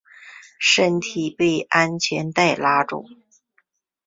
[0.57, 3.05] 身体被安全带拉住